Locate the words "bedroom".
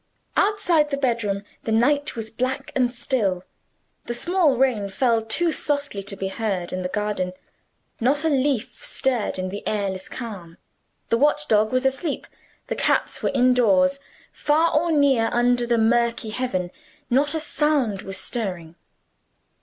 0.97-1.43